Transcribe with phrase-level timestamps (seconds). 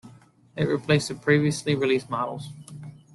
[0.55, 2.49] It replaced the previously released models.